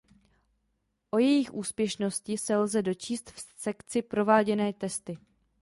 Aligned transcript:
O 1.11 1.17
jejich 1.19 1.53
úspěšnosti 1.53 2.37
se 2.37 2.55
lze 2.57 2.81
dočíst 2.81 3.31
v 3.31 3.39
sekci 3.57 4.01
Prováděné 4.01 4.73
testy. 4.73 5.17